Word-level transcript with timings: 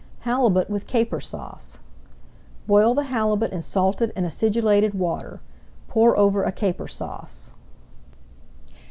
HALIBUT 0.21 0.67
WITH 0.67 0.87
CAPER 0.87 1.21
SAUCE 1.21 1.77
Boil 2.65 2.95
the 2.95 3.03
halibut 3.03 3.51
in 3.51 3.61
salted 3.61 4.11
and 4.15 4.25
acidulated 4.25 4.95
water. 4.95 5.41
Pour 5.87 6.17
over 6.17 6.43
a 6.43 6.51
Caper 6.51 6.87
Sauce. 6.87 7.51